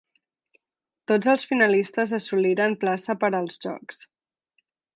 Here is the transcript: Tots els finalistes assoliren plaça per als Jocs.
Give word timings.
Tots 1.11 1.29
els 1.33 1.43
finalistes 1.51 2.15
assoliren 2.19 2.75
plaça 2.85 3.17
per 3.25 3.31
als 3.41 3.63
Jocs. 3.67 4.05